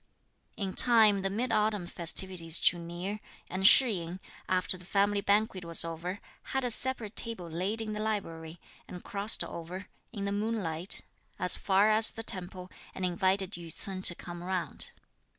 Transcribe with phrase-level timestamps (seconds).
[0.57, 3.19] In time the mid autumn festivities drew near;
[3.51, 6.19] and Shih yin, after the family banquet was over,
[6.57, 11.01] had a separate table laid in the library, and crossed over, in the moonlight,
[11.37, 14.89] as far as the temple and invited Yü ts'un to come round.